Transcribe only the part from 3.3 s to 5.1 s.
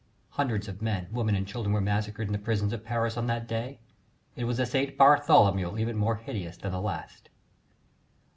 day it was a St.